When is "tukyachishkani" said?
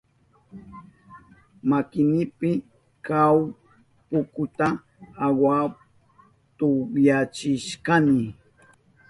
6.57-8.19